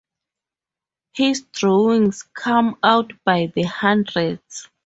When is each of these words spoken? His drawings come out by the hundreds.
His 1.15 1.43
drawings 1.51 2.23
come 2.33 2.75
out 2.81 3.11
by 3.23 3.51
the 3.55 3.61
hundreds. 3.61 4.67